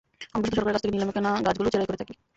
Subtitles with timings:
[0.35, 2.13] আমরা শুধু সরকারের কাছ থেকে নিলামে কেনা গাছগুলো চেরাই করে থাকি।